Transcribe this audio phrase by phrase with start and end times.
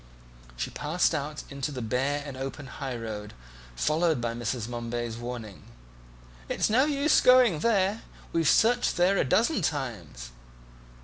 [0.57, 3.35] She passed out into the bare and open high road,
[3.75, 4.67] followed by Mrs.
[4.67, 5.61] Momeby's warning,
[6.49, 8.01] "It's no use going there,
[8.33, 10.31] we've searched there a dozen times."